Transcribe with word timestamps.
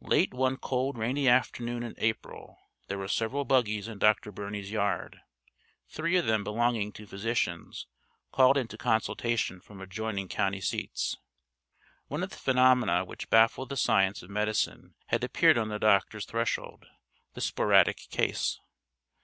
Late 0.00 0.34
one 0.34 0.56
cold 0.56 0.98
rainy 0.98 1.28
afternoon 1.28 1.84
in 1.84 1.94
April 1.98 2.58
there 2.88 2.98
were 2.98 3.06
several 3.06 3.44
buggies 3.44 3.86
in 3.86 3.98
Dr. 4.00 4.32
Birney's 4.32 4.72
yard, 4.72 5.20
three 5.86 6.16
of 6.16 6.26
them 6.26 6.42
belonging 6.42 6.90
to 6.94 7.06
physicians 7.06 7.86
called 8.32 8.56
into 8.56 8.76
consultation 8.76 9.60
from 9.60 9.80
adjoining 9.80 10.26
county 10.26 10.60
seats. 10.60 11.16
One 12.08 12.24
of 12.24 12.30
the 12.30 12.36
phenomena 12.38 13.04
which 13.04 13.30
baffle 13.30 13.66
the 13.66 13.76
science 13.76 14.20
of 14.20 14.30
medicine 14.30 14.96
had 15.06 15.22
appeared 15.22 15.56
on 15.56 15.68
the 15.68 15.78
doctor's 15.78 16.26
threshold 16.26 16.86
the 17.34 17.40
sporadic 17.40 17.98
case. 18.10 18.58